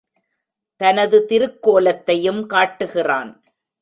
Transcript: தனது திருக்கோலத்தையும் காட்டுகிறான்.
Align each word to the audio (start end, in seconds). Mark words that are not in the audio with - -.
தனது 0.81 1.27
திருக்கோலத்தையும் 1.29 2.45
காட்டுகிறான். 2.45 3.31